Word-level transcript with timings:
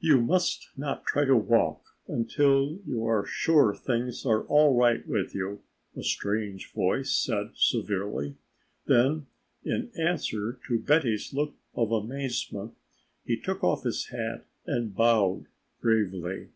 "You 0.00 0.20
must 0.20 0.66
not 0.76 1.06
try 1.06 1.24
to 1.24 1.36
walk 1.36 1.84
until 2.08 2.80
you 2.84 3.04
are 3.06 3.24
sure 3.24 3.72
things 3.76 4.26
are 4.26 4.42
all 4.46 4.76
right 4.76 5.06
with 5.06 5.36
you," 5.36 5.62
a 5.96 6.02
strange 6.02 6.72
voice 6.72 7.14
said 7.14 7.52
severely. 7.54 8.34
Then, 8.86 9.28
in 9.62 9.92
answer 9.96 10.58
to 10.66 10.80
Betty's 10.80 11.32
look 11.32 11.54
of 11.76 11.92
amazement, 11.92 12.74
he 13.24 13.38
took 13.38 13.62
off 13.62 13.84
his 13.84 14.06
hat 14.08 14.46
and 14.66 14.96
bowed 14.96 15.46
gravely. 15.80 16.48